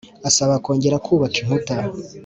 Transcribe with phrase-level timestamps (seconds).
[0.29, 1.75] Asaba kongera kubaka inkuta